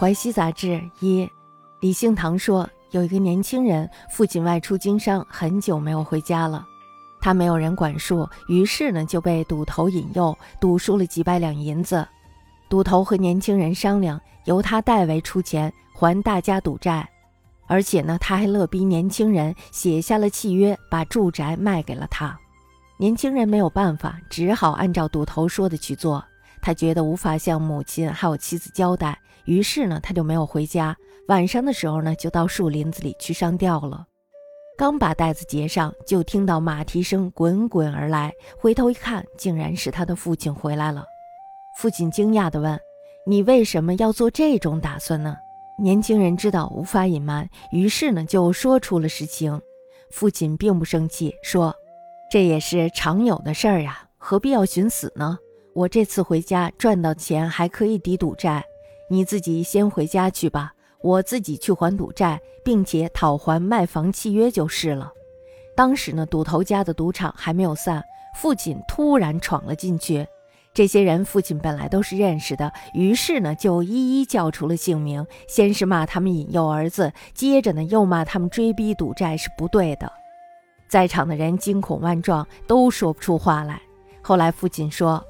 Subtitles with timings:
[0.00, 1.28] 淮西杂志一，
[1.80, 6.66] 李兴堂说，有一个年轻人，父亲外出经商，很久没有回家了。
[7.20, 12.08] 他没有人管束，于是呢就被赌头引诱，赌输了几百两银子。
[12.70, 17.06] 赌头和年轻人商量，由他代为出钱还大家赌债，
[17.66, 22.34] 而且呢他还勒逼年轻人写下了契约，把住宅卖给了他。
[22.96, 26.24] 年轻人没有办法，只好按照赌头说的去做。
[26.62, 30.96] 他觉得无法向母亲还有妻子交代，于是呢，他就没有回家。
[31.28, 34.06] 晚上的时候呢，就到树林子里去上吊了。
[34.76, 38.32] 刚把袋子结上，就听到马蹄声滚滚而来。
[38.58, 41.04] 回头一看，竟然是他的父亲回来了。
[41.78, 42.78] 父亲惊讶地问
[43.26, 45.36] ：“你为什么要做这种打算呢？”
[45.78, 49.60] 年轻人知道无法隐瞒，于是呢，就说出了实情。
[50.10, 51.74] 父亲并不生气，说
[52.30, 55.38] ：“这也是常有的事儿呀，何必要寻死呢？”
[55.72, 58.64] 我这次回家赚到钱还可以抵赌债，
[59.08, 65.12] 你自己先回家去吧，我自己去还赌债，并且讨还卖房契约就是了。
[65.76, 68.02] 当时呢，赌头家的赌场还没有散，
[68.36, 70.26] 父亲突然闯了进去。
[70.74, 80.12] 这些人父亲本来都是认识的，于是呢就一一叫出了姓名，先是骂他们引诱儿子，接着呢又骂他们追逼赌债是不对的。
[80.88, 83.80] 在场的人惊恐万状，都说不出话来。
[84.20, 85.24] 后来父亲说。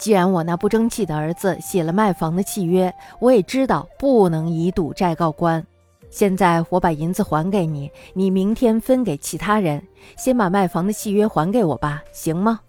[0.00, 5.62] 既然我那不争气的儿子写了卖房的契约，我也知道不能以赌债告官。
[6.08, 9.80] 现在我把银子还给你，你明天分给其他人。
[10.16, 12.60] 先把卖房的契约还给我吧，行吗？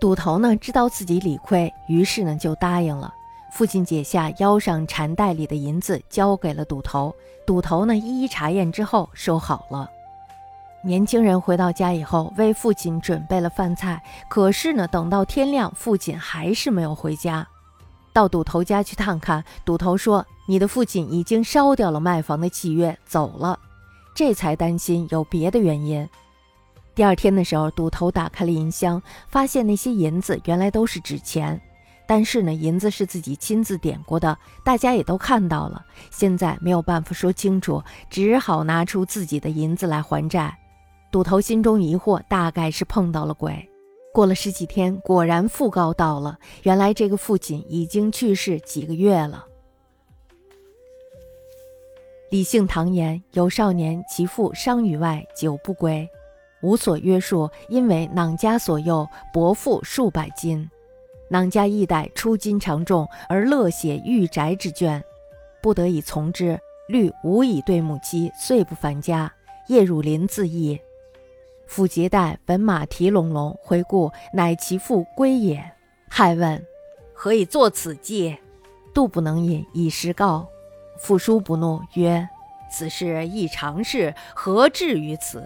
[0.00, 3.12] 赌头呢知道自己理亏，于是呢就答应了。
[3.52, 7.12] 父亲解下腰上缠带里的银子，交给了赌头。
[7.44, 9.90] 赌头呢一一查验之后，收好了。
[10.88, 14.02] 年轻人回到家以后，为父亲准备了饭菜。
[14.26, 17.46] 可是呢，等到天亮，父亲还是没有回家。
[18.14, 23.58] 到赌头家去探看，赌头说：“你的父亲已经烧掉了卖房的契约，走了。”
[24.16, 26.08] 这才担心有别的原因。
[26.94, 31.60] 第二天的时候，赌头打开了银箱，发现那些银子原来都是纸钱。
[32.06, 35.84] 但是呢，银子是自己亲自点过的，大家也都看到了。
[36.10, 40.56] 现在没有办法说清楚，只好拿出自己的银子来还债。
[41.10, 43.68] 赌头心中疑惑，大概是碰到了鬼。
[44.12, 46.38] 过了十几天，果然讣告到了。
[46.64, 49.46] 原来这个父亲已经去世几个月了。
[52.30, 56.06] 李姓唐言有少年，其父伤于外，久不归，
[56.60, 60.68] 无所约束，因为囊家所诱，薄赋数百金。
[61.30, 65.02] 囊家一代出金常重，而乐写御宅之卷，
[65.62, 66.58] 不得已从之。
[66.88, 69.32] 虑无以对母妻，遂不返家。
[69.68, 70.80] 夜入林自缢。
[71.68, 75.72] 抚结带，本马蹄隆隆，回顾，乃其父归也。
[76.08, 76.64] 害问：
[77.12, 78.38] 何以作此计？
[78.94, 80.48] 度不能饮，以实告。
[80.98, 82.28] 父叔不怒，曰：
[82.70, 85.44] 此事亦常事，何至于此？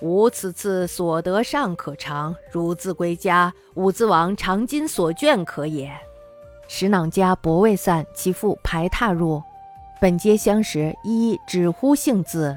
[0.00, 5.92] 吾此次所得尚可偿，汝自归家，吾自往长今所卷可也。
[6.68, 9.42] 时囊家伯未散，其父排踏入，
[10.00, 12.56] 本皆相识，一只呼姓字。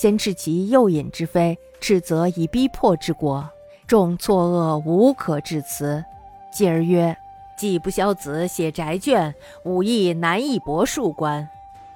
[0.00, 3.50] 先斥其诱引之非，斥责以逼迫之果，
[3.84, 6.04] 众错愕无可致辞。
[6.52, 7.16] 继而曰
[7.58, 11.48] ：“既不肖子写宅卷，武亦难以博数官。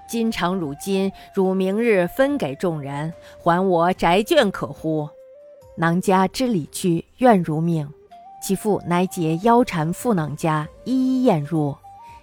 [0.09, 5.09] 今常汝今，汝明日分给众人，还我宅卷可乎？”
[5.79, 7.89] 囊家知礼去，愿如命。
[8.43, 11.73] 其父乃解腰缠缚囊家，一一验入，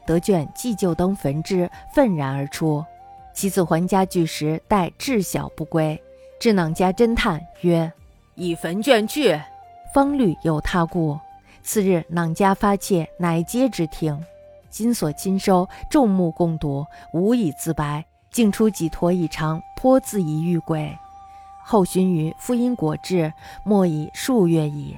[0.06, 2.84] 得卷，即就登焚之，愤然而出。
[3.40, 5.98] 其子还家具时，待至晓不归，
[6.42, 7.90] 智囊家侦探曰
[8.36, 9.40] ：“以焚卷去，
[9.94, 11.18] 方虑有他故。”
[11.64, 14.22] 次日，囊家发怯，乃皆之听。
[14.70, 20.94] 今所亲收，众目共睹，无以自白，竟出几坨以长，颇自疑欲鬼。
[21.64, 23.32] 后寻于，复因果至，
[23.64, 24.98] 莫以数月矣。